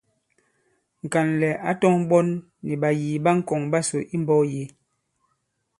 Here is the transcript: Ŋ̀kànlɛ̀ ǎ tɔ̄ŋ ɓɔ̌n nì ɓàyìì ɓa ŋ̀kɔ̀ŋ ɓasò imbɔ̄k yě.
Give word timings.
Ŋ̀kànlɛ̀ 1.03 1.59
ǎ 1.69 1.71
tɔ̄ŋ 1.81 1.95
ɓɔ̌n 2.09 2.27
nì 2.65 2.73
ɓàyìì 2.81 3.21
ɓa 3.23 3.31
ŋ̀kɔ̀ŋ 3.37 3.61
ɓasò 3.71 3.97
imbɔ̄k 4.15 4.41
yě. 4.53 4.63